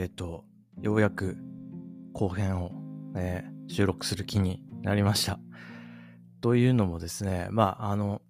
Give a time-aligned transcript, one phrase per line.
[0.00, 0.46] えっ、と、
[0.80, 1.36] ようやく
[2.14, 2.72] 後編を、
[3.14, 5.38] えー収録する気になりました。
[6.40, 8.20] というのもですね、まあ、あの、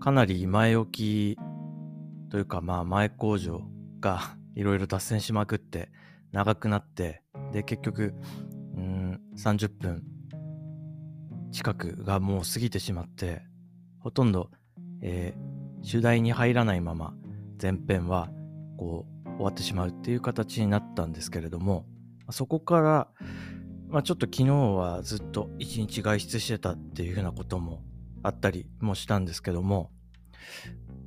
[0.00, 0.90] かなり前置
[1.36, 1.38] き
[2.28, 3.62] というか、まあ、前工場
[4.00, 5.90] が いろいろ脱線しまくって
[6.30, 7.22] 長くなって、
[7.52, 8.14] で、結局、
[8.76, 10.02] うん、30分
[11.50, 13.46] 近くがもう過ぎてしまって、
[14.00, 14.50] ほとんど、
[15.00, 15.54] えー
[15.86, 17.14] 主題に入らないまま
[17.60, 18.30] 前編は
[18.78, 21.86] こう終わってしまうっていう形になったんですけれども、
[22.30, 23.08] そこから、
[23.88, 27.82] まあ、ちょっと昨日はずっと一日外出してたっていうふうなことも
[28.22, 29.90] あったりもしたんですけども、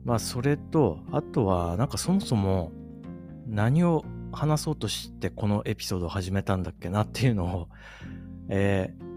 [0.05, 2.72] まあそれと、あとはなんかそもそも
[3.48, 7.70] 何を話そうとしてこのエピソードを始めたんだっけなっていうのを、
[8.50, 9.08] えー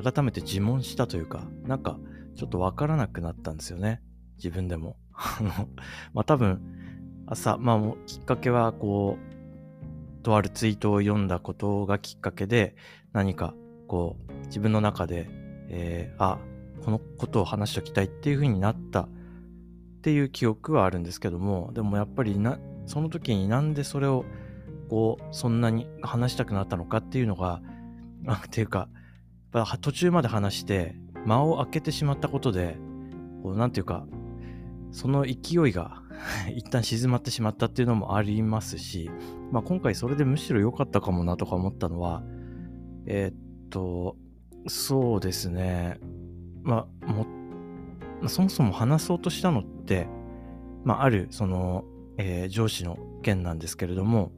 [0.00, 1.98] 改めて自問したというか、なんか
[2.36, 4.00] ちょっとわからなくなったんですよね。
[4.36, 4.96] 自分でも。
[5.12, 5.50] あの、
[6.14, 6.60] まあ多分
[7.30, 12.74] 朝、まあきっかけはこう、とあるツイートを読んだことがきっかけで
[13.12, 13.54] 何か
[13.86, 15.28] こう自分の中で、
[15.68, 16.38] えーあ
[16.84, 19.08] このことを話しておきたいっていう風になったっ
[20.00, 24.24] ていう記憶はあるんですけどもでもやっぱりなその時になんでそれを
[24.88, 27.60] こうそんなに話したくなったのかっていうのが
[28.32, 28.88] っていうか
[29.82, 32.78] 途中まで話して間を空けてしまったことで
[33.42, 34.06] こうなんていうか
[34.90, 36.00] その勢いが
[36.54, 39.10] 一旦静まってしまったっていうのもありますし、
[39.52, 42.22] まあ、今回それでむしろ良かったかもなとか思ったのは、
[43.06, 44.16] えーっと、
[44.66, 45.98] そうですね。
[46.62, 47.26] まあ、も、
[48.26, 50.08] そもそも話そうとしたのって、
[50.84, 51.84] まあ、ある、その、
[52.18, 54.32] えー上司の件なんですけれども、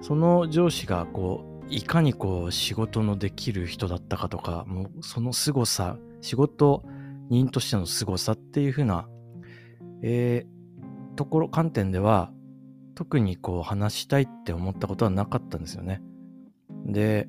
[0.00, 6.82] その上司が、こう、いかにこう、仕事のできる人だったかとか、もう、その凄さ、仕事
[7.28, 9.08] 人としての凄さっていうふうな、
[10.02, 10.61] えー
[11.16, 12.32] ところ、観点では、
[12.94, 16.02] 特にこう話したいって思ったことはなかったんですよね。
[16.86, 17.28] で、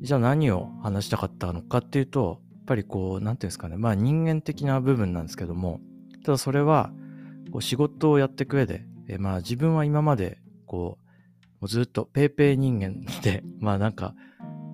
[0.00, 5.80] じゃあ何を話したかったのかっていうと、やっぱりこう、なんていうんですかね、まあ人間的な部分なんですけども、
[6.24, 6.92] ただそれは、
[7.52, 11.06] こう仕事をやっていく上で、えまあ自分は今まで、こう、
[11.60, 14.14] もうずっとペーペー人間で、 まあなんか、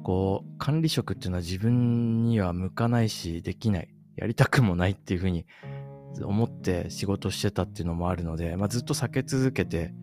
[0.03, 5.47] こう、管理職っていうのは自分には向かないし、できない、やりたくもないっていうふうに
[6.23, 9.95] 思って仕事してたっていうのもあるので、まあ、ずっと避け続けて、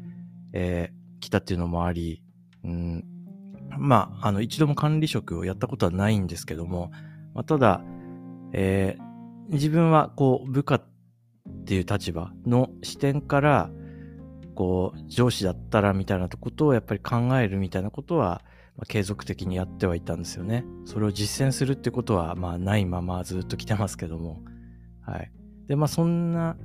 [0.54, 1.00] えー
[1.30, 2.24] たっていうのもあり、
[2.64, 3.04] うん、
[3.78, 6.92] まあ、あの、一度も管理職をやったことはないんですけども、
[7.36, 7.84] まあ、ただ、
[8.54, 9.10] えー
[9.50, 10.84] 自分はこう、部下っ
[11.66, 13.72] ていう立場の視点から、
[14.54, 18.44] こう、上司だったらみたいなことをやっぱり考えるみたいなことは、
[18.88, 20.66] 継続的にやってはいたんですよね。
[20.86, 24.44] それを実践するってことは、まあ、ないままずっと来てますけども、
[25.02, 25.32] はい。
[25.70, 26.58] で、まあそんな、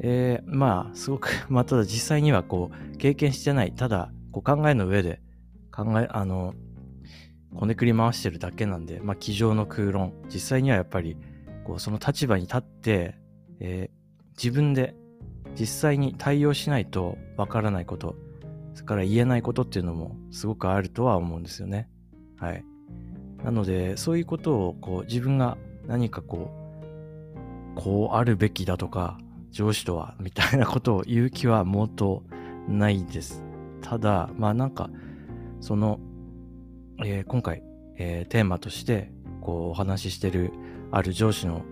[0.00, 5.22] えーまあすごく、 まあただ実際にはこう経験してない、ただこう考えの上で
[5.70, 6.54] 考え、あの、
[7.54, 11.16] こねくり回してるだけなんで、まあ机上の空論、実際にはやっぱり
[11.64, 13.18] こうその立場に立って、
[13.60, 14.04] えー
[14.36, 14.96] 自分で
[15.56, 18.16] 実際に対応しないとわからないこと、
[18.74, 21.88] それから言えないことっていうのもすごくあるとは思うんですよね。
[22.36, 22.64] はい。
[23.44, 25.56] なので、そういうことをこう自分が
[25.86, 26.63] 何かこう、
[27.74, 29.18] こうあるべきだとか、
[29.50, 32.24] 上司とは、みたいなことを言う気はもっと
[32.68, 33.44] ないです。
[33.82, 34.90] ただ、まあなんか、
[35.60, 36.00] その、
[37.04, 37.62] えー今回、
[37.96, 40.52] えーテーマとして、こうお話ししてる
[40.90, 41.62] ある上司の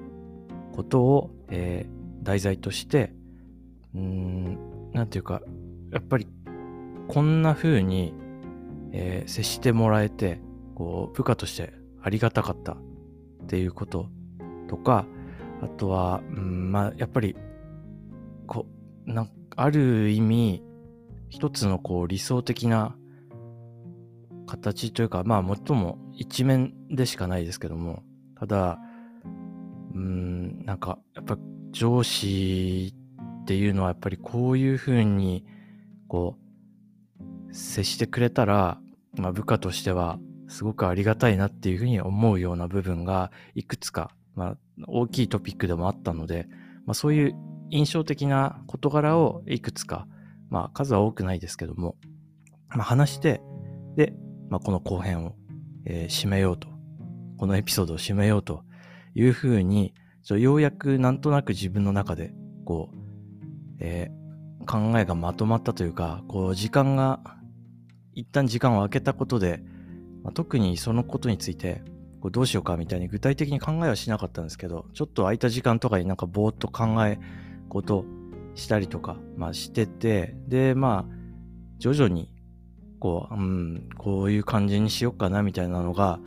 [0.72, 3.12] ことを、えー題材として、
[3.94, 4.58] うーん、
[4.92, 5.42] なんていうか、
[5.92, 6.28] やっぱり、
[7.08, 8.14] こんな風に、
[8.92, 10.40] え接してもらえて、
[10.76, 12.76] こう、部下としてありがたかったっ
[13.48, 14.06] ていうこと
[14.68, 15.04] とか、
[15.62, 17.36] あとは、うん、まあ、やっぱり、
[18.46, 18.66] こ
[19.06, 20.62] う、なんある意味、
[21.28, 22.96] 一つのこう理想的な
[24.46, 28.02] 形というか、まあ、最も一面でしかないですけども、
[28.38, 28.78] ただ、
[29.94, 31.38] うん、なんか、やっぱ
[31.70, 32.94] 上司
[33.42, 35.44] っていうのはやっぱりこういうふうに、
[36.08, 36.36] こ
[37.50, 38.80] う、接してくれたら、
[39.16, 40.18] まあ、部下としては
[40.48, 44.56] すごくありがたいなっていうふうに思うような部分がいくつか、まあ、
[44.86, 46.46] 大きいトピックでもあったので、
[46.86, 47.34] まあ、そういう
[47.70, 50.06] 印象的な事柄をいくつか、
[50.50, 51.96] まあ、数は多くないですけども、
[52.68, 53.40] まあ、話して、
[53.96, 54.14] で、
[54.50, 55.34] まあ、この後編を、
[55.84, 56.68] えー締めようと、
[57.38, 58.64] このエピソードを締めようと
[59.14, 59.94] いうふうに、
[60.28, 62.32] ようやくなんとなく自分の中で、
[62.64, 62.96] こう、
[63.80, 64.22] えー
[64.66, 67.20] 考えがまとまったというか、こう、時間が、
[68.14, 69.62] 一旦時間を空けたことで、
[70.22, 71.82] まあ特にそのことについて、
[72.22, 77.18] こうどうしようかみたいに具体的に考えはしなかったんですけど、ちょっと空いた時間とかになんかぼーっと考え
[77.68, 78.04] 事
[78.54, 81.14] したりとか、まあしてて、で、まあ、
[81.78, 82.32] 徐々に
[83.00, 86.20] こう、うん、こういう感じにしようかなみたいなのが、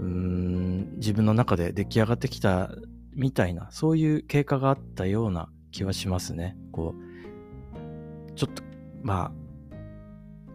[0.00, 2.70] うん、自分の中で出来上がってきた
[3.14, 6.56] みたいな、そういう経過があったような気はしますね。
[6.72, 8.62] こう、ちょっと、
[9.02, 9.32] まあ、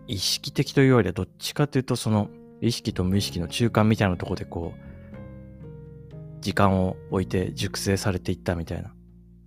[0.08, 2.32] 意識的というよりはどっちかというと、その、
[2.64, 8.94] 意識と無意識の中間みたいなとこでこう、時間を置いて熟成されていったみたいな。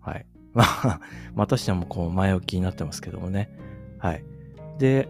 [0.00, 0.26] はい。
[0.52, 1.00] まあ、
[1.34, 3.50] またしてもこう前置きになってますけどもね。
[3.98, 4.24] はい。
[4.78, 5.08] で、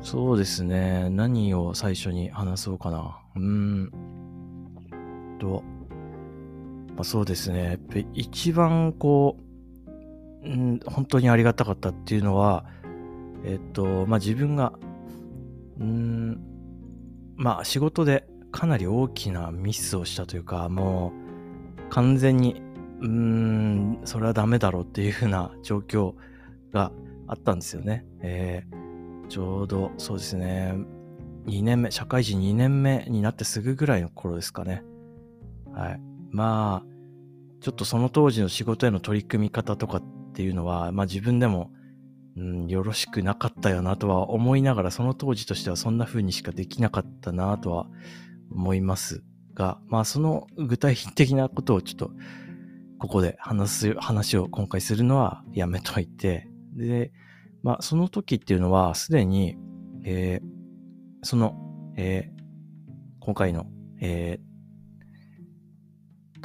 [0.00, 1.08] そうですね。
[1.10, 3.20] 何を最初に話そうかな。
[3.36, 3.90] うーん。
[5.38, 5.62] と、
[6.96, 7.78] まあ、そうですね。
[8.14, 9.36] 一番こ
[10.44, 12.64] う、うん、本当にありがたかったっていうのは、
[13.44, 14.72] えっと、まあ、自分が、
[15.78, 16.53] うん、
[17.36, 21.12] まあ仕事でかなり大きなミスをしたというか、も
[21.88, 22.62] う完全に、
[23.00, 26.14] うーん、それはダメだろうっていう風な状況
[26.72, 26.92] が
[27.26, 28.04] あったんですよね。
[28.20, 30.74] えー、ちょうどそうですね、
[31.46, 34.84] 2年目、社会人2年目になってすぐぐらいの頃ですかね。
[35.72, 36.00] はい。
[36.30, 36.94] まあ、
[37.60, 40.02] ちょっとその当時の仕事への取り組み方とかっ
[40.32, 41.70] ていうのは、まあ自分でも、
[42.36, 47.86] うん、よろしくなかったよなとは思いながら、その当時としてはそんな風にしかできなかったなとは
[48.50, 49.22] 思います
[49.54, 52.10] が、まあその具体的なことをちょっと
[52.98, 57.12] ここで話す、話を今回するのはやめといて、で、
[57.62, 59.56] まあその時っていうのはすでに、
[60.04, 61.54] えー、その、
[61.96, 62.42] えー、
[63.20, 63.66] 今回の、
[64.00, 64.54] えー、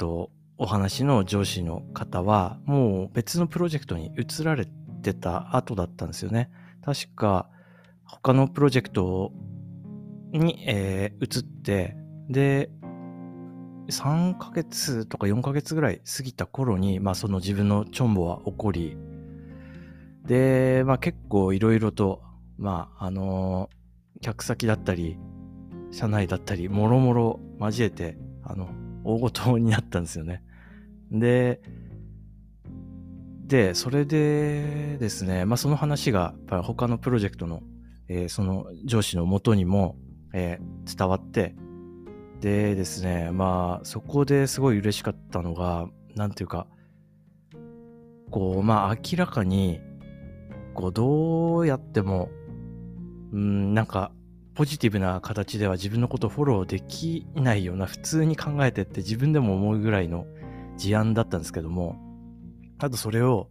[0.00, 4.72] と、お話の上司の方はもう別のプロジェクトに移られて
[5.14, 6.50] た後だったんですよね。
[6.82, 7.48] 確か
[8.04, 9.32] 他のプロジェクト
[10.32, 11.96] に、えー、移って、
[12.28, 12.70] で、
[13.88, 18.96] 3ヶ月とか4ヶ月ぐらい過ぎた頃に、まあその自分のチョンボは起こり、
[20.24, 22.22] で、まあ結構いろいろと、
[22.58, 25.18] まああのー、客先だったり、
[25.92, 28.70] 社内だったり、もろもろ交えて、あの、
[29.04, 30.42] 大ごとになったんですよね。
[31.10, 31.60] で、
[33.50, 37.62] で、それでですね、まあその話が、やっぱり他のプロジェクトの、
[38.08, 39.96] えー、その上司のもとにも、
[40.32, 41.56] えー、伝わって、
[42.40, 46.68] でですね、まあ、そこですごい嬉しかったのが、なんていうか、
[48.30, 49.80] こう、まあ、明らかに、
[50.74, 52.30] こう、どうやっても、
[53.32, 54.12] うん、なんか、
[54.54, 60.24] ポジティブな形では自分のことをフォローできないような、普通に考えてって自分でも思うぐらいの
[60.76, 62.09] 事案だったんですけども、
[62.82, 63.48] あとそれを、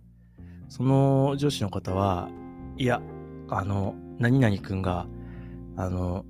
[0.69, 2.29] その上司の方は、
[2.77, 3.01] いや、
[3.47, 5.07] あの、何々くんが、
[5.77, 6.25] あの、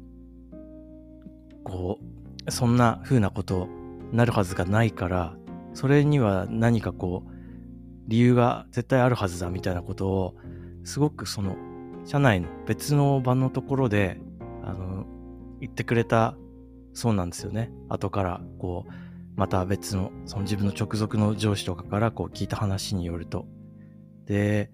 [1.64, 2.00] こ
[2.46, 3.68] う、そんな風なこと
[4.12, 5.36] なるはずがないから、
[5.74, 7.32] それには何かこう、
[8.08, 10.36] 理由が絶対あるはずだみたいなことを、
[10.84, 11.56] すごくその、
[12.06, 14.20] 社内の別の場のところで、
[14.64, 15.06] あの、
[15.62, 16.36] 言ってくれた
[16.94, 17.72] そうなんですよね。
[17.88, 19.09] 後から、こう、
[19.40, 23.48] また別の、その自分の直属の上司とかからこう聞いた話によると。
[24.26, 24.70] で、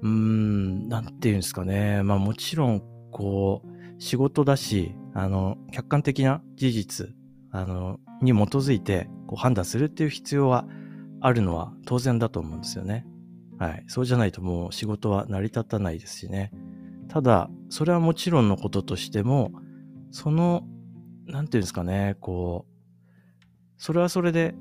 [0.00, 2.04] うーん、なんていうんですかね。
[2.04, 7.08] まあもちろん、こう、仕事だし、あの、客観的な事実、
[7.50, 10.66] あの、に基づいてこう判断するっていう必要は
[11.20, 13.04] あるのは当然だと思うんですよね。
[13.58, 13.84] はい。
[13.88, 16.52] そうじゃないともう仕事は成り立たないですしね。
[17.08, 19.50] ただ、それはもちろんのこととしても、
[20.12, 20.62] その、
[21.26, 22.73] なんていうんですかね、こう、
[23.84, 24.54] それはそれで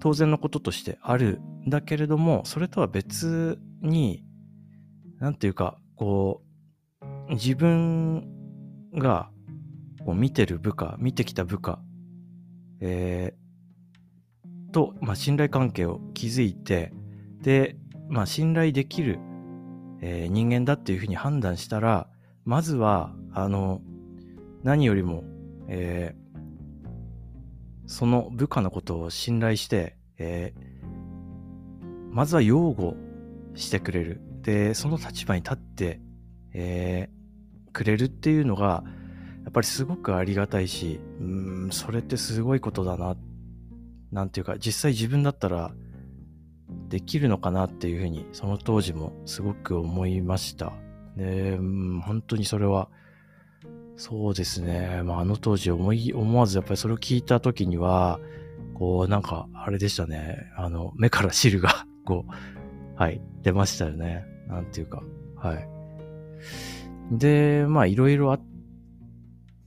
[0.00, 4.24] 当然のこととしてあるんだけれども、それとは別に、
[5.20, 6.42] なんていうか、こ
[7.30, 8.26] う、自分
[8.92, 9.30] が
[10.04, 11.80] こう見てる部下、見てきた部下、
[12.80, 16.92] えー、と、まあ、信頼関係を築いて、
[17.42, 17.76] で、
[18.08, 19.20] まあ、信頼できる、
[20.00, 22.08] えー、人間だっていうふうに判断したら、
[22.44, 23.80] まずは、あの、
[24.64, 25.22] 何よりも、
[25.68, 26.20] えー、
[27.90, 32.94] その部下のことを信頼して、えー、まずは擁護
[33.56, 34.20] してくれる。
[34.42, 36.00] で、その立場に立って、
[36.54, 38.84] えー、くれるっていうのが、
[39.42, 43.16] やっぱりすごくありがたいし、うん、それってすごいことだな、
[44.12, 45.72] なんていうか、実際自分だったら
[46.88, 50.72] できるのかなっていうふうに、その当時もすごく思いました。
[51.16, 52.88] で、本当にそれは、
[54.00, 55.02] そうですね。
[55.04, 58.18] まあ、あの当時思い、思わずやっぱりそれを聞いた時には、
[58.72, 60.50] こう、なんか、あれでしたね。
[60.56, 64.24] あの、目から汁が こう、はい、出ましたよね。
[64.48, 65.02] なんていうか、
[65.36, 65.68] はい。
[67.12, 68.40] で、まあ、いろいろあっ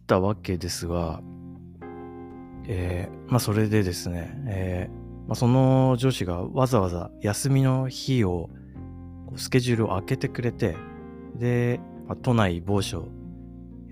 [0.07, 1.21] たわけですが、
[2.67, 8.49] えー、まあそれでですね、えー、まあ、その上司がわざわざ休みの日を
[9.35, 10.75] スケジュールを開けてくれて、
[11.35, 13.09] で、まあ、都内某所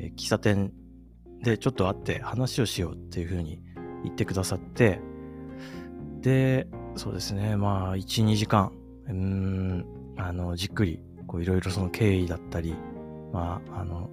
[0.01, 0.73] え、喫茶店
[1.43, 3.61] でちょっと会って話をしようっていうふうに
[4.03, 4.99] 言ってくださって、
[6.21, 8.71] で、そうですね、まあ、1、2時間、
[9.07, 9.85] うん、
[10.17, 12.75] あの、じっくり、こう、いろいろその経緯だったり、
[13.31, 14.09] まあ、あの、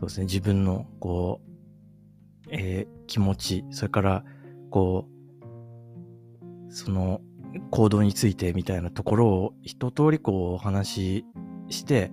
[0.00, 4.24] そうですね、自分の、こう、えー、気持ち、それから、
[4.70, 7.20] こう、その、
[7.70, 11.24] 行動についてみたいなところを一通りこうお話し
[11.68, 12.12] して、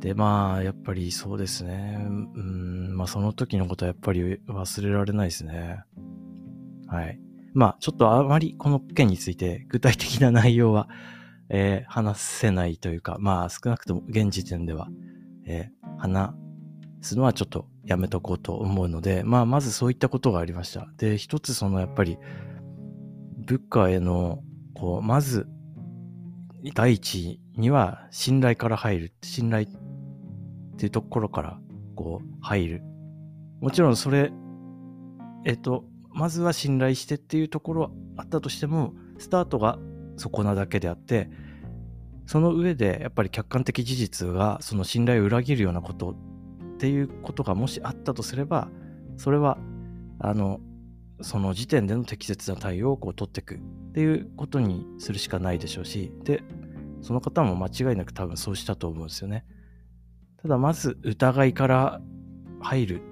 [0.00, 1.98] で、まあ、やっぱりそうですね。
[2.00, 5.82] うん、まあその時のことはやっぱり忘れられないですね。
[6.86, 7.20] はい。
[7.54, 10.88] まあ、ちょっとあまりこの件について具体的な内容は、
[11.50, 14.88] えー、話せないというか、まあ少なくとも現時点では、
[15.46, 16.34] えー、話
[17.00, 20.88] すのはちょっとやめとこうと思うので、まあまずそういったことがありました。
[20.98, 22.18] で、一つそのやっぱり、
[23.46, 24.42] 部下への、
[24.74, 25.48] こう、まず、
[26.74, 29.12] 第一には信頼から入る。
[29.22, 29.66] 信頼
[30.78, 31.58] っていうところから、
[31.96, 32.82] こう、入る。
[33.60, 34.30] もちろんそれ、
[35.44, 39.80] えっと、まずは信頼してっていうところはあったとしても、スタートが
[40.16, 41.30] そこなだけであって、
[42.26, 48.68] その上でやっぱり客観的事実がその信頼を裏切るようなことっていうことがもしあったとすれば、
[49.16, 49.58] それは、
[50.20, 50.60] あの、
[51.22, 53.58] その時点での適切な対応をこう取っていくっ
[53.94, 56.44] ていうことにするしかないでしょうし、で、
[57.02, 59.44] その方も間違いなく多分そうしたと思うんですよね。
[60.42, 62.00] ただまず疑いから
[62.60, 63.02] 入る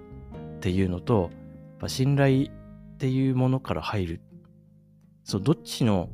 [0.57, 1.31] っていうのと、
[1.87, 4.21] 信頼っていうものから入る。
[5.25, 6.09] そう、どっちの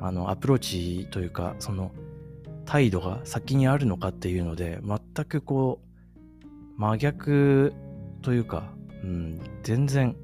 [0.00, 1.90] あのアプローチというか、その
[2.64, 7.72] 態度が先にあるのかっていうので、全くこう、真逆
[8.22, 8.72] というか、
[9.02, 10.16] うん、全然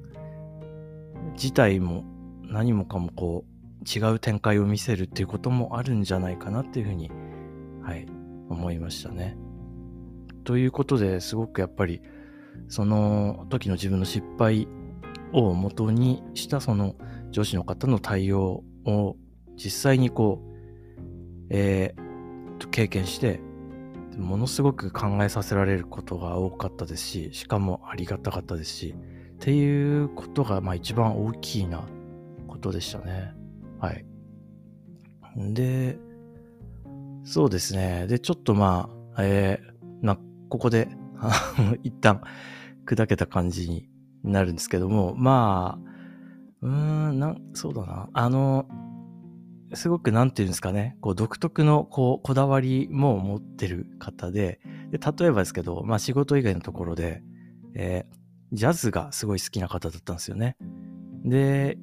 [1.35, 2.05] 自体も
[2.43, 7.11] 何もかもこう違う展開を見せるっていうこともあるんじゃないかなっていうふうに、
[7.83, 8.07] はい、
[8.49, 9.37] 思いましたね。
[10.45, 12.03] ということですごくやっぱり
[12.69, 14.69] その時の自分の失敗
[15.33, 16.95] を元にしたその
[17.31, 19.17] 上司の方の対応を
[19.57, 23.41] 実際にこう、えー、経験して
[24.19, 28.95] ものすごく考えさせられることが多かったですししかもありがたかったですし
[29.43, 31.83] っていうことが、まあ一番大きいな
[32.47, 33.35] ことでしたね。
[33.81, 34.07] はい。
[35.37, 35.99] で、
[37.25, 38.07] そうですね。
[38.07, 40.17] で、ちょっとまあ、えー、な、
[40.53, 40.87] ここで
[41.83, 42.21] 一旦
[42.85, 43.89] 砕けた感じに
[44.23, 45.91] なるんですけども、まあ、
[46.61, 48.11] うーん、な、そうだな。
[48.13, 48.69] あの、
[49.73, 57.23] すごくなんていうんですかね、こう独特のこうこだわりも持ってる方で、で例えばですけど、まあ仕事以外のところで、
[57.75, 60.59] えー、ジャズがすごい好きな方だったんですよね。
[61.25, 61.79] で、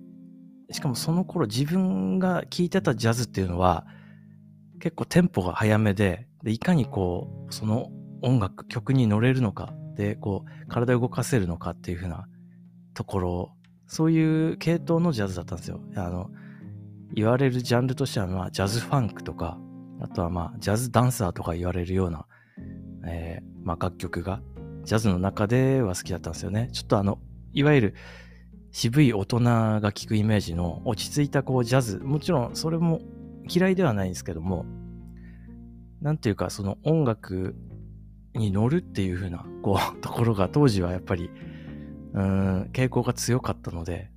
[0.70, 3.88] しかもその頃自分が聴いてたジャズっていうのは
[4.80, 7.90] 結構テンポが速めで、でいかにこう、その
[8.22, 12.28] 音楽、曲に乗れるのか、で、こう、体を動かせるのかっていう風な
[12.94, 13.56] ところ、
[13.88, 15.82] そういう系統のジャズだったんですよ。
[15.96, 16.30] あの、
[17.14, 19.58] 言われるジャンルとしては、まあ、ジャズファンクとか、
[20.02, 22.26] あとはまあ、ジャズダンサーとか言われるような、
[23.06, 24.42] えー、まあ、楽曲が
[24.84, 26.70] ジャズの中では好きだったんですよね。
[26.72, 27.20] ちょっとあの、
[27.54, 27.96] いわゆる
[28.72, 33.02] 渋い大人が聴くイメージの落ち着いたこうジャズ、もちろんそれも
[33.48, 34.66] 嫌いではないんですけども、
[36.02, 37.56] なんていうかその音楽
[38.33, 41.29] に乗るっていう風なこう ところが当時はやっぱり、
[42.13, 44.12] うん、傾向が強かったので、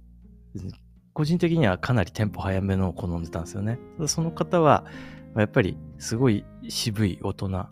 [1.13, 3.79] 個人的にはかなりテンポ早めのを好んでたんですよね。
[4.07, 4.85] その方は、
[5.37, 7.67] やっぱりすごい渋い大人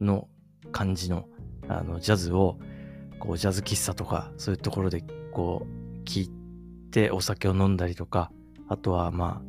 [0.00, 0.28] の
[0.72, 1.26] 感じの
[1.70, 2.58] あの、ジャズを、
[3.20, 6.30] こう、ジャズ喫茶とか、そういうところで、こう、聞い
[6.90, 8.32] てお酒を飲んだりとか、
[8.68, 9.40] あとは、ま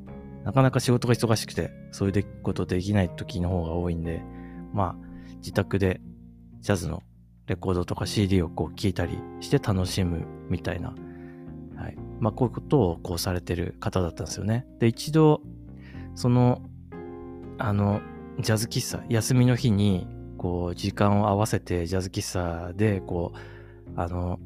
[0.43, 4.21] あ、なかなか仕事が忙しくて、そういうことできない時の方が多いんで、
[4.71, 6.01] まあ、自宅で
[6.59, 7.03] ジャズの
[7.47, 10.93] レコードとか CD をこう聴いたりして楽しむみたいな、
[11.75, 11.97] はい。
[12.19, 14.65] まあ、こういうことをこうされてる方だったんですよね。
[14.79, 15.41] で、一度、
[16.15, 16.61] その、
[17.57, 18.01] あの、
[18.39, 20.07] ジャズ喫茶、休みの日に、
[20.38, 23.38] こう、時間を合わせてジャズ喫茶で、こう、
[23.95, 24.39] あの、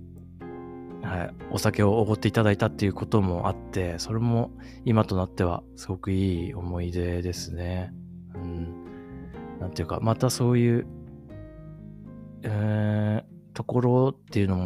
[1.04, 4.52] はい、お酒をおごっていただいたっていうこともあって、それも
[4.86, 7.94] 今となってはすごくいい思い出ですね。
[9.66, 10.88] なんていうか、またそういう、
[12.44, 14.64] えー、ところっていうのも、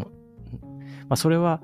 [1.08, 1.62] まあそれは、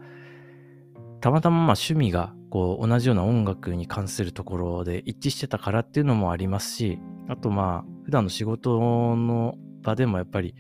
[1.19, 10.55] たまたまま趣味がこう同じような音楽に関するところで一致してたからっていうのもありますし、あとまあ普段の仕事の場でもやっぱり、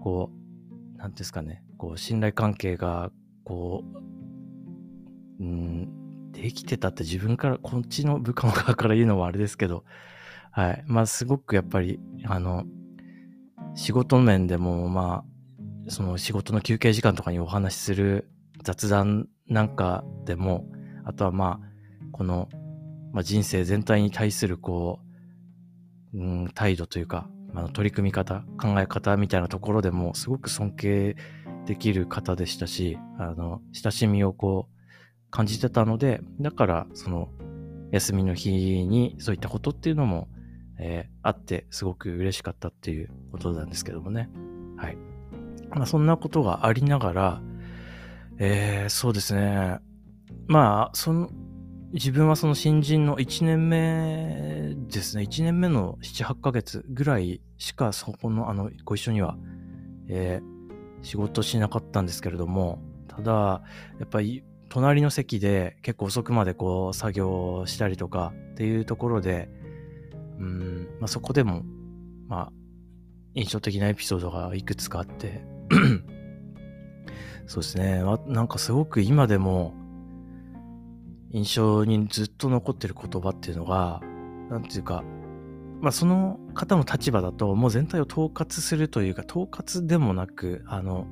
[0.00, 0.30] こ
[0.94, 3.10] う、なんですかね、こう、信頼関係が、
[3.42, 3.82] こ
[5.40, 9.82] う、うん、できてたって自分から、こっちの部下の側から言うのはあれですけど、
[10.52, 10.84] はい。
[10.86, 12.64] まあ、すごくやっぱり、あの、
[13.74, 15.32] 仕事面でも、まあ
[15.88, 18.30] その仕事の休憩時間とかにお話しする
[18.62, 20.66] 雑談なんかでも、
[21.04, 22.48] あとはまあ、この、
[23.12, 25.00] まあ、人生全体に対するこ
[26.14, 31.16] う、うん、態度というか、あ取り組み方、考え方みたいなところでもすごく尊敬
[31.66, 37.28] できる方でしたし、あの、親しみをこう感じてたので、だからその
[37.90, 38.50] 休みの日
[38.86, 40.28] にそういったことっていうのも、
[40.78, 44.28] えー、あってすごく嬉しかったっていうことなんですけどもね。
[44.76, 44.96] はい。
[45.70, 47.42] まあそんなことがありながら、
[48.38, 49.78] えー、そうですね。
[50.46, 51.30] まあ、その、
[51.92, 55.24] 自分はその新人の1年目ですね。
[55.24, 59.36] 1年目の7、8ヶ月ぐらいしかそこの、あの、ご一緒には、
[60.08, 63.62] えー、仕事しなかったんですけれども、ただ、
[64.00, 69.50] やっぱり、隣の席で結構遅くまでこう作業したりとかっていうところで、
[70.38, 71.62] うん、まあ、そこでも、
[72.28, 72.52] まあ、
[73.34, 75.44] 印象的なエピソードがいくつかあって。
[77.46, 78.02] そうですね。
[78.26, 79.74] なんかすごく今でも
[81.32, 84.00] 印象にずっと残ってる言葉っていうのが、
[84.50, 85.02] なんていうか、
[85.80, 91.06] まあその方の立場だともう全体を統括するというか、統括でもなく、あの、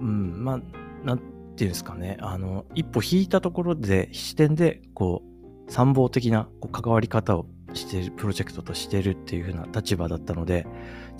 [0.00, 0.60] うん、まあ、
[1.04, 5.22] なんていうんですかね、あの、一歩引いたところで、視点で、こ
[5.68, 10.66] う、参謀的なこう関わり方をしてる、プロジェクトとしてるっていう風な立場だったので、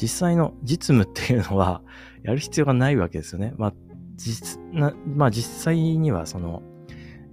[0.00, 1.82] 実際の実務っていうのは、
[2.22, 3.54] やる必要がないわけですよね。
[3.56, 3.74] まあ、
[4.16, 6.62] 実、な、まあ実際にはその、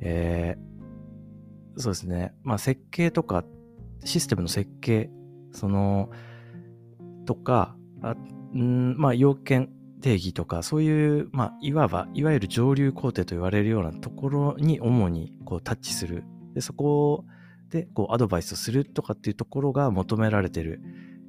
[0.02, 2.34] えー、そうですね。
[2.44, 3.46] まあ設計とか、
[4.04, 5.10] システムの設計、
[5.52, 6.10] その、
[7.26, 8.16] とか、あ
[8.56, 9.70] んまあ要件
[10.02, 16.24] 定義とか、そういう、まあいわば、いわゆる上流工程と言われるようなところに主にこうタッチする。
[16.54, 17.26] で、そこ
[17.70, 20.82] でこうアドバイスをするとかっていうところが求められてる、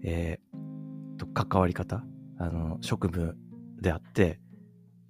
[0.03, 2.03] えー、と関わり方、
[2.39, 3.37] あの、職務
[3.81, 4.41] であって、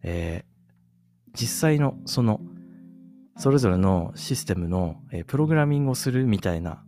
[0.03, 2.41] えー、実際のその、
[3.37, 6.83] それぞれのシステムの、えー、プログラミングをするみたいな、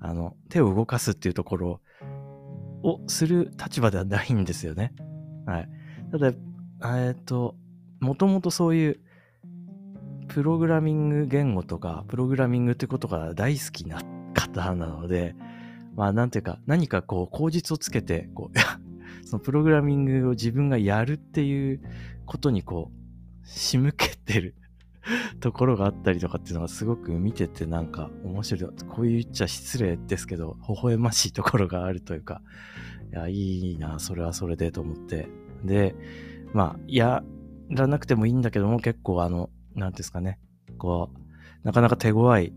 [0.00, 1.80] あの、手を動かすっていうところ
[2.82, 4.94] をする立場ではないんですよね。
[5.44, 5.68] はい。
[6.12, 6.32] ただ、
[7.06, 7.56] えっ、と、
[8.00, 9.00] もともとそういう、
[10.28, 14.02] プログラミング言語とか、プログラミングってことが大好きな
[14.34, 15.34] 方なので、
[15.96, 21.80] まあ、なんていうか、何かこう、口実をつけて、こう、そのプログラミングを自分がやるっていう
[22.24, 24.54] ことにこう、仕向けてる
[25.40, 28.70] ところがあったりとかっていうのがすごく見ててなんか面白い。
[28.88, 32.42] こう言っちゃ失礼ですけど、微笑ましいところがあるというか、
[33.12, 35.28] いや、いいな、それはそれでと思って。
[35.64, 35.94] で、
[36.52, 37.22] まあ、や
[37.70, 40.38] らなくてもいいんだけども、結構あの、なんですかね、
[40.78, 41.18] こう、
[41.64, 42.52] なかなか手強い、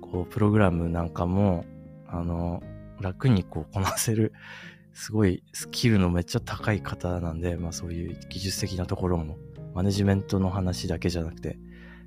[0.00, 1.64] こう、プログラムなんかも、
[2.08, 2.62] あの、
[3.00, 4.32] 楽にこう、こなせる
[4.92, 9.36] すごいスキルのめっちゃ高い方なんで、まあそういう技術的なところも、
[9.74, 11.58] マネジメントの話だけじゃなくて、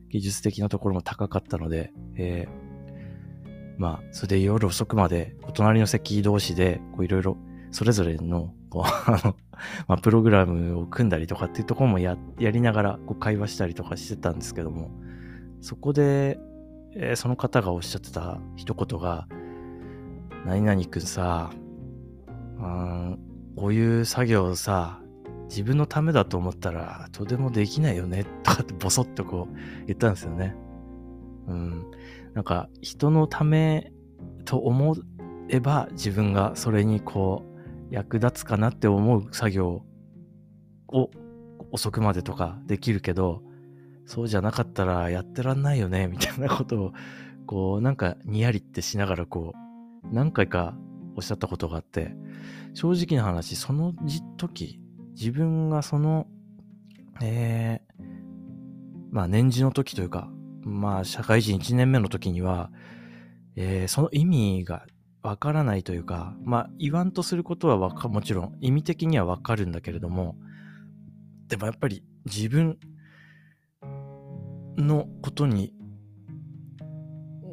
[0.09, 7.37] 技術的なところも高かったので、えー、まあ、それで夜遅くまで、お隣の席同士で、こういろいろ、
[7.71, 9.35] それぞれの、こう、 あの、
[9.87, 14.91] まあ、プログラムを組んだりとかっていうところもや、りながら、こう、会話したりとかしてたんですけども、
[15.61, 16.39] そこで、
[16.95, 19.27] えー、その方がおっしゃってた一言が、
[20.45, 21.51] 何々くんさ、
[22.59, 23.19] うん、
[23.55, 25.01] こういう作業さ、
[25.49, 29.55] 自分のためだと思ったら、とてもできないよね、とかってボソッとこう
[29.87, 30.55] 言ったんですよね。
[31.47, 31.85] うん。
[32.33, 33.91] なんか、人のため
[34.45, 34.95] と思
[35.49, 37.48] えば、自分がそれにこう、
[37.89, 39.83] 役立つかなって思う作業
[40.87, 41.09] を
[41.71, 43.41] 遅くまでとかできるけど、
[44.05, 46.93] そうじゃなかったらやってらんないよね、みたいなことを、
[47.45, 50.75] こう、なんかにやりってしながらこう、何回か
[51.15, 52.15] おっしゃったことがあって、
[52.73, 53.93] 正直な話、その
[54.37, 54.79] 時、
[55.15, 56.27] 自分がその、
[57.21, 58.03] えー、
[59.11, 60.29] まあ年次の時というか、
[60.61, 62.71] まあ社会人1年目の時には、
[63.55, 64.85] えー、その意味が
[65.21, 70.35] わからないというか、まあ言わんとすることはわか、もちろん意味的にはわかるんだけれども、
[71.47, 72.77] でもやっぱり自分
[74.77, 75.73] のことに、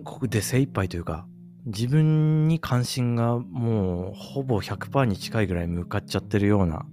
[0.05, 1.26] ここで精一杯というか、
[1.66, 6.87] 自分に関心がもうほぼ100%に近いぐらい向かっちゃってるような、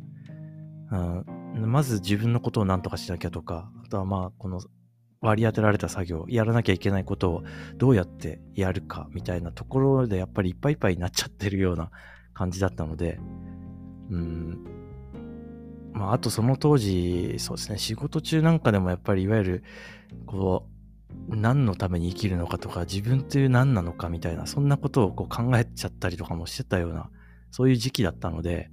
[0.92, 4.60] うん、まず自分のことを何とかしなきゃとか、あとはまあこの
[5.24, 7.44] 割り当てられた作業、やらなきゃいけないことを
[7.78, 11.90] どうやってやるかみたいなところでやっぱりいっぱいいっぱいになっちゃってるような
[12.34, 13.20] 感じだったので、
[14.12, 14.58] うん、
[15.94, 19.64] まああとその当時、そうですね、仕事中なんかでもやっぱりいわゆる、
[20.26, 20.68] こ
[21.30, 27.10] う、何のために生きるのかとか、自分っていう何なのかみたいな、そんなことをこう考えちゃったりとかもしてたような、
[27.50, 28.72] そういう時期だったので、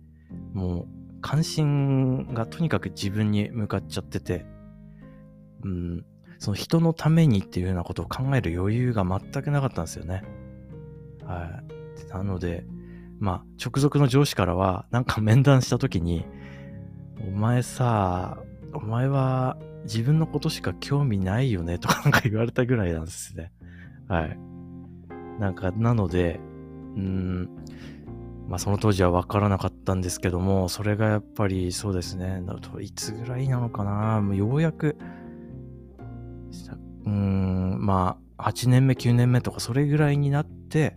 [0.53, 0.87] もう
[1.21, 4.47] 関心がとにかく自分に向かっちゃってて、
[5.63, 6.05] うん、
[6.41, 10.25] その人のためにっていうようなことを考える余裕が全くなかったんですよね。
[11.23, 11.63] は
[12.09, 12.13] い。
[12.13, 12.65] なので、
[13.19, 16.25] まあ、直属の上司からは、なんか面談した時に、
[17.29, 18.39] お前さ、
[18.73, 23.53] お前は自分のことしか興味ないよねとかなんか言われたぐらいなんですね。
[24.09, 24.39] はい。
[25.39, 26.41] なんか、なので、
[26.97, 27.51] うん、
[28.49, 32.43] まあその当時は分からなかったんですけども、それがやっぱりそうですね、
[32.81, 34.97] いつぐらいなのかな、もうようやく、
[37.11, 40.95] うん、まあ8年目、9年目とかそれぐらいになって、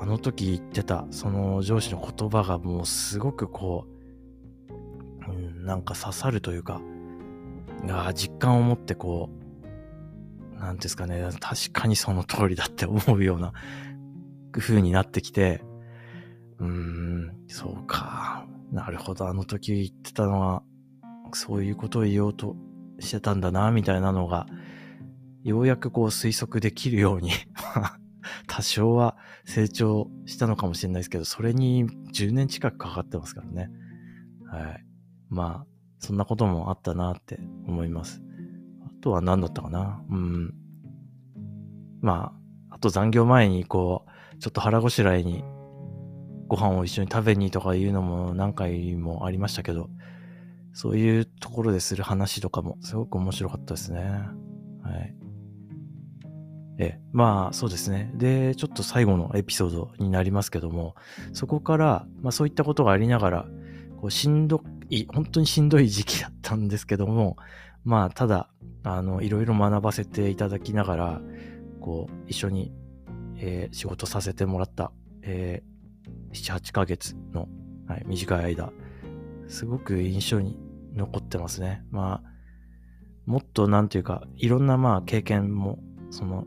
[0.00, 3.86] あの時言ってた、その上司の言葉がもうすごくこ
[5.28, 6.80] う、うん、なんか刺さるというか、
[7.90, 9.28] あ実感を持ってこ
[10.56, 13.52] う、なんですかね、確かにその通りだって思うような
[14.52, 15.62] 風になってきて、
[16.58, 18.46] うーん、そうか。
[18.72, 19.28] なるほど。
[19.28, 20.62] あの時言ってたのは、
[21.32, 22.56] そういうことを言おうと
[22.98, 24.46] してたんだな、みたいなのが、
[25.48, 27.30] ようやくこう推測できるように
[28.46, 33.70] 多少は成長したのかもしれないですけど、それに10年近くかかってますからね。
[34.46, 34.84] はい。
[35.28, 35.66] まあ、
[35.98, 38.22] そんなこともあったなって思います。
[38.86, 40.02] あとは何だったかな？
[40.10, 40.54] うん。
[42.00, 42.32] ま
[42.70, 45.42] あ、あと残業前にこう、ちょっと腹ごしらえに
[46.46, 49.90] ご飯を一緒に食べにとかいうのも何回もありましたけど、
[50.72, 54.00] そういうところでする話とかもすごく面白かったですね。
[54.82, 55.14] はい。
[56.78, 58.10] え、まあそうですね。
[58.14, 60.94] で、ちょっと最後のエピソードになりますけども、
[61.32, 63.46] そこから、まあそういったことがありながら、
[64.00, 67.36] こうしんどい、本当にしんどい時期だったんですけども、
[67.84, 68.48] まあただ、
[68.84, 71.20] あの、いろいろ学ばせていただきながら、
[71.80, 72.72] こう、一緒に、
[73.38, 77.48] えー、仕事させてもらった、えー、7、8ヶ月の、
[77.88, 78.72] はい、短い間、
[79.48, 80.58] すごく印象に
[80.94, 81.82] 残ってますね。
[81.90, 82.28] まあ、
[83.26, 85.78] もっとなんていうか、いろんなまあ経験も、
[86.10, 86.46] その、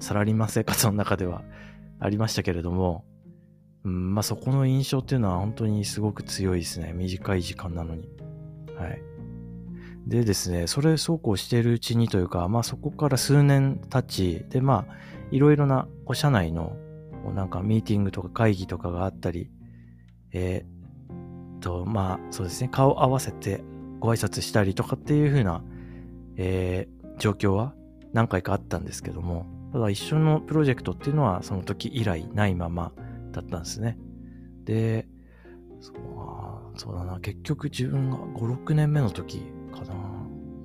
[0.00, 1.42] サラリーマン生活の中では
[2.00, 3.04] ありましたけれども、
[3.84, 6.92] うん、まあそこの印象っていうのは本当にすごく強いですね。
[6.92, 8.08] 短い時間なのに。
[8.76, 9.02] はい。
[10.06, 14.94] でですね、それそうこうしているうちにというか、まあそこから数年経ち、でまあ、
[15.30, 16.76] いろいろな、社内の
[17.34, 19.50] なんかミーティングとか会議とかがあったり、
[20.32, 23.62] えー、と、まあそうですね、顔合わせて
[24.00, 25.62] ご挨拶したりとかっていう風な、
[26.36, 27.74] えー、状況は
[28.12, 32.92] 何回かあったんですけども、ただ一緒のプロジェクトっていうのはその時以来ないまま
[33.32, 33.98] だったんですね。
[34.64, 35.06] で、
[35.80, 39.94] そうそうだな、結局自分が5、6年目の時かな。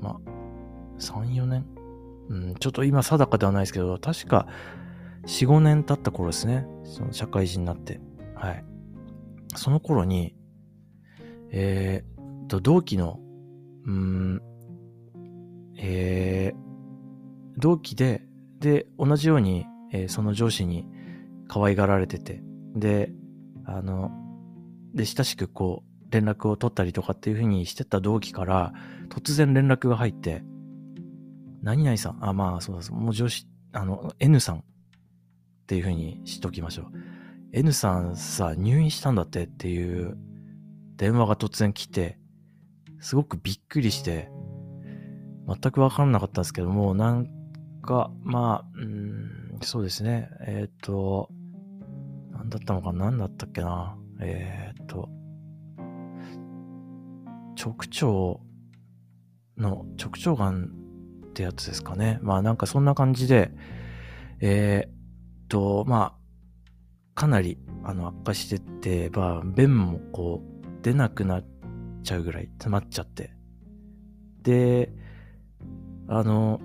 [0.02, 0.18] まあ、
[1.00, 1.66] 3、4年
[2.30, 4.48] うん、ちょっと今定かではないですけど、確か
[5.26, 6.66] 4、5年経った頃ですね。
[6.84, 8.00] その社会人になって。
[8.36, 8.66] はい。
[9.56, 10.36] その頃に、
[11.52, 13.20] えー、と、同期の、
[13.86, 14.42] うん、
[15.78, 18.24] えー、同期で、
[18.64, 20.88] で、同じように、えー、その上司に
[21.50, 22.42] 可愛がられてて、
[22.76, 23.12] で、
[23.66, 24.10] あの、
[24.94, 28.74] で、親しくこう、連絡を取ったりとかっていう風にしてた同期から、
[29.10, 30.44] 突然連絡が入って、
[31.62, 32.94] 何々さん、あ、まあ、そうです。
[32.94, 34.62] もう上司、あの、N さんっ
[35.68, 36.86] ていうふうにしときましょう。
[37.52, 40.18] N さんさ、入院したんだってっていう
[40.96, 42.18] 電話が突然来て、
[43.02, 44.30] すごくびっくりして、
[45.48, 47.43] 全くわからなかったんですけども、なん
[47.84, 50.30] か、まあ、うん、そうですね。
[50.48, 51.30] えっ、ー、と、
[52.32, 53.12] なんだったのかな？
[53.12, 53.96] 何だったっけな？
[54.20, 55.10] えっ、ー、と、
[57.56, 58.42] 直腸
[59.58, 60.66] の、直腸がん
[61.28, 62.18] ってやつですかね。
[62.24, 63.52] まあなんかそんな感じで、
[64.40, 66.24] えー、と、まあ、
[67.14, 71.46] かなりあの悪化してて、まあ、便もこう出なくなっ
[72.02, 73.36] ちゃうぐらい詰まっちゃって。
[74.42, 74.92] で、
[76.08, 76.60] あの、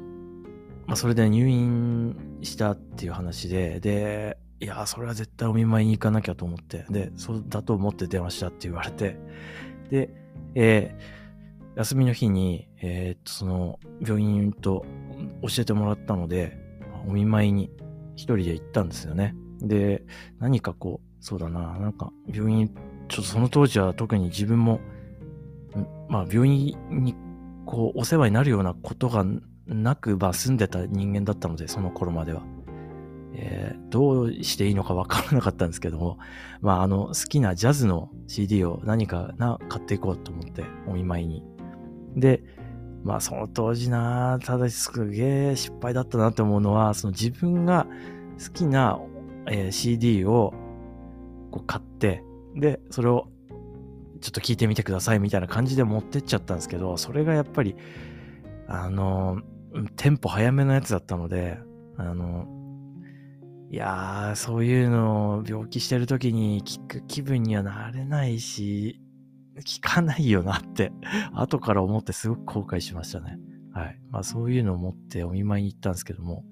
[0.88, 9.18] まあ、それで入院したっていう話で、で、いや、それは絶対お見舞いに行かなきゃと思って、で、そうだと思って電話したって言われて、
[9.90, 10.10] で、
[10.54, 14.86] えー、休みの日に、えー、っと、その、病院と
[15.42, 16.58] 教えてもらったので、
[17.06, 17.70] お見舞いに
[18.16, 19.36] 一人で行ったんですよね。
[19.60, 20.06] で、
[20.38, 22.68] 何かこう、そうだな、なんか病院、
[23.08, 24.80] ちょっとその当時は特に自分も、
[26.08, 27.14] まあ病院に
[27.66, 29.26] こうお世話になるようなことが
[29.68, 32.42] なくば住んでた人間だったので、その頃までは。
[33.40, 36.18] えー、どうしていいのかわからなかったんですけども、
[36.60, 41.44] まああの好きなジャズの CD を何かな買っていこうと思ってお見舞いに。
[42.16, 42.42] で、
[43.04, 47.86] まあその当時な、ただすげえ失敗だったなって思うのは、その自分が
[48.44, 48.98] 好きな、
[49.46, 50.52] えー、CD を
[51.50, 52.24] こう買って、
[52.56, 53.28] で、それを
[54.20, 57.76] ちょっと聞いてみてくださいみたいな感じで持ってっちゃったんですけど、それがやっぱり、
[58.66, 59.42] あの、
[59.96, 61.58] テンポ早めのやつだったので、
[61.96, 62.46] あの、
[63.70, 69.00] いやー、そういうのを病気してる時に聞く気分にはなれないし、
[69.64, 70.92] 聞かないよなって
[71.34, 73.38] 後から思ってすごく後悔しましたね。
[73.72, 74.00] はい。
[74.10, 76.44] まあそういうのを持ってお見舞いに行ったんですけども、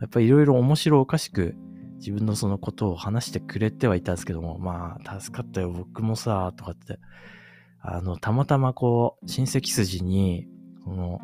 [0.00, 1.56] やっぱりいろいろ面白おかしく
[1.98, 6.98] 自分のそのことを話してくれてはいたんですけども、まあ助かったよ、僕もさ、とかって、
[7.80, 10.48] あの、たまたまこう、親戚筋に、
[10.84, 11.20] その、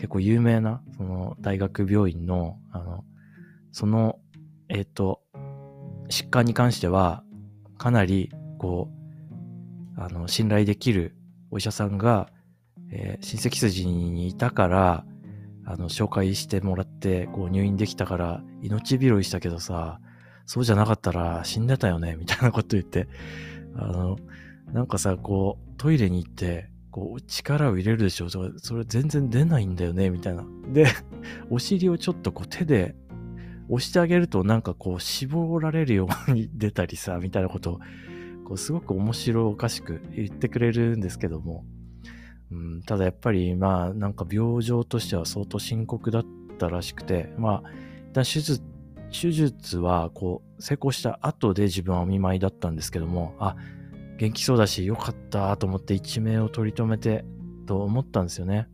[0.00, 3.04] 結構有名な、その大学病院の、あの、
[3.70, 4.18] その
[4.70, 5.20] えっ、ー、と、
[6.08, 7.24] 疾患に関しては、
[7.76, 8.88] かなり、こ
[9.96, 11.16] う、あの、信頼できる
[11.50, 12.30] お医者さんが、
[12.92, 15.04] えー、親戚筋にいたから、
[15.66, 20.00] あの、紹介してもらって、こう、入院できたから、命拾いしたけどさ、
[20.46, 23.08] そうじゃなかったら死んでたよね、みたいなこと言って、
[23.74, 24.18] あの、
[24.72, 30.44] なんかさ、こう、トイレに行って、こう、力を入れるでしょそれそれ全然出ないんだよね、みたいな。
[30.72, 30.86] で、
[31.50, 32.96] お尻をちょっとこう手で
[33.68, 37.80] 押してあげるとなんかこう絞られるように出たりさ、みたいなことを、
[38.44, 41.64] こうすごく面白おかしく言ってくれるんですけども、
[42.50, 46.26] うん、ただやっぱりまあなんか病状としては相当深刻だっ
[46.58, 48.60] たらしくて、まあ、手術、
[49.12, 53.56] 手術はこう成功した後で自分はお見舞いだったんですけども、あ、
[54.20, 57.24] 元気そうだしよかったと思って一命を取り留めて
[57.66, 58.68] と思ったんですよね。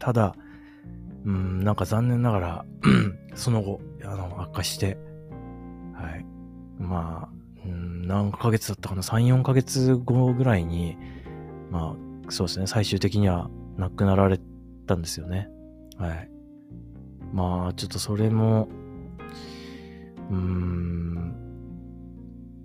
[0.00, 0.34] ただ、
[1.24, 2.64] うん、なんか残念ながら
[3.36, 4.98] その後、あの、悪化して、
[5.94, 6.26] はい。
[6.80, 10.98] まあ、うん、何ヶ月だったかな ?3、4ヶ月後ぐらいに、
[11.70, 14.40] まあ、そうですね、最終的には亡くなられ
[14.88, 15.48] たんですよね。
[15.96, 16.28] はい。
[17.32, 18.68] まあ、ちょっとそれも、
[20.28, 21.45] うーん、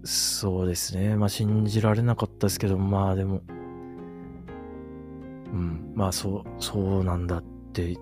[0.04, 1.16] そうですね。
[1.16, 3.42] まあ、信じられなかったですけど、まあでも、
[5.54, 7.98] うん、まあ、そう、そうなんだって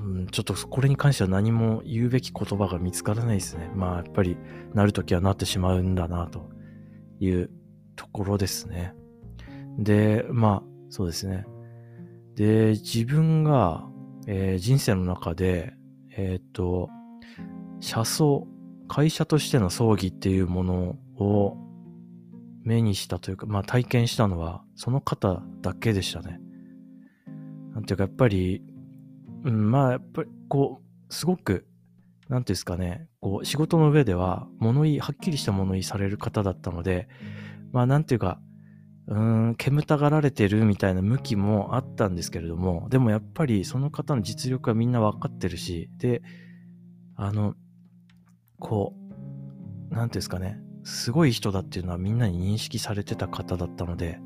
[0.00, 3.70] うん、ちょっとこれに関しては何も言うべき言葉が見つからないですね。
[3.74, 4.36] まあやっぱり
[4.74, 6.50] なるときはなってしまうんだなと
[7.20, 7.50] いう
[7.96, 8.94] ところですね。
[9.78, 11.44] で、まあそうですね。
[12.36, 13.86] で、自分が、
[14.26, 15.74] えー、人生の中で、
[16.16, 16.88] えっ、と、
[17.80, 18.46] 車窓、
[18.88, 21.56] 会社としての葬儀っていうものを
[22.64, 26.40] 目にしたというか、まあ体験したのはその方だけでしたね。
[27.74, 28.62] なんていうかやっぱり
[29.44, 31.66] うん、まあ、やっぱり、こう、すごく、
[32.28, 37.08] なんていうんですかね、こう、仕事の上では、物言い、はっきりした物言いされる方だったので、
[37.72, 38.40] まあ、なんていうか、
[39.08, 46.22] うん、煙たがられてるみたいな向きもあったんですけれども、でもやっぱりその方の実力はみんな分かってるし、で、
[47.16, 47.54] あの、
[48.60, 48.94] こ
[49.90, 54.18] う、なんていうんですかね、すごい人だっていうのはみんなに認識されてた方だったので、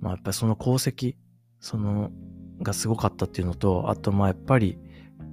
[0.00, 1.16] まあやっぱりその功績、
[1.60, 2.10] その
[2.62, 4.78] がすごかったっていうのと、あとまあやっぱり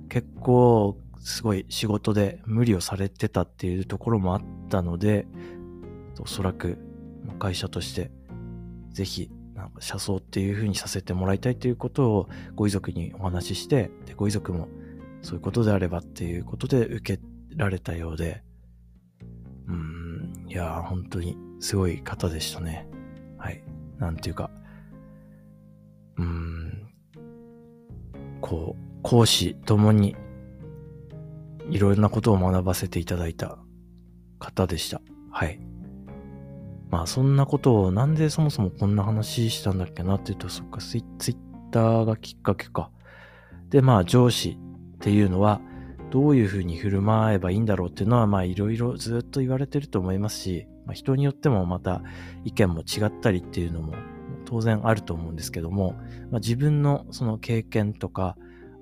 [0.10, 5.27] 結構すごい仕事で無理をされてたっていうところもあったので、
[6.19, 6.77] おそらく
[7.39, 8.12] 会社として
[8.91, 14.67] ぜひなんか車窓っていう風にさせてもらいたいということをご遺族にお話しして、でご遺族も
[15.21, 17.23] そういうことであればっていうことで受け
[17.55, 18.43] られたようで、
[20.49, 22.88] いや本当にすごい方でしたね。
[23.38, 23.63] はい。
[23.99, 24.49] なんていうか、
[26.17, 26.89] うーん、
[28.41, 30.15] こう、講師ともに、
[31.69, 33.59] いろんなことを学ばせていただいた
[34.39, 35.01] 方でした。
[35.29, 35.59] はい。
[36.89, 41.35] まあ、そんなことを、なんでそもそもこんな話したんだっけなっていうと、そっか、ツイッ
[41.69, 42.89] ターがきっかけか。
[43.69, 44.57] で、まあ、上司
[44.95, 45.62] っていうのは、
[46.11, 52.01] どういうふうに振る舞えばいいんだろうっていうのは、まあ、いろいろずっと言われてると思いますし、まあ、人によってもまた
[52.45, 53.93] 意見も違ったりっていうのも
[54.45, 55.93] 当然あると思うんですけども、
[56.31, 58.35] まあ、自分のその経験とか、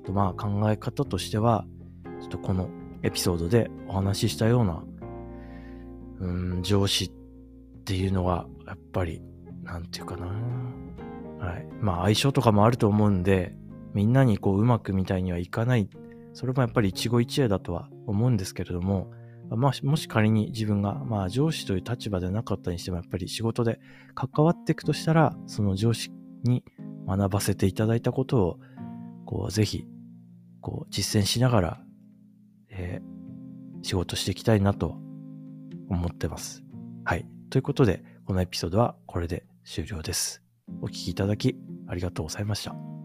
[0.06, 1.66] とまあ考え方としては、
[2.22, 2.70] ちょっとこの
[3.04, 4.84] エピソードでお話ししたような、
[6.22, 7.12] うん、上司っ
[7.84, 9.22] ていうのは、やっぱり、
[9.64, 10.28] なんていうかな。
[11.40, 11.68] はい。
[11.82, 13.54] まあ相性とかもあると思うんで、
[13.94, 15.90] みんなにこううまくみたいにはいかない。
[16.38, 19.10] それもやっぱり一期一会だとは思うんですけれども、
[19.50, 23.80] まあ、もし仮に自分が、まあ、上司という立場でなかったにしても、やっぱり仕事で
[24.14, 26.12] 関わっていくとしたら、その上司
[26.44, 26.64] に
[27.08, 28.60] 学ばせていただいたことを、
[29.26, 29.88] こう、ぜひ、
[30.62, 31.82] こう、実践しながら、
[32.70, 34.96] えー、仕事していきたいなと
[35.90, 36.64] 思ってます。
[37.04, 37.26] はい。
[37.50, 40.44] ということで、このエピソードはこれで終了です。
[40.84, 41.56] お聴きいただき
[41.88, 42.97] ありがとうございました。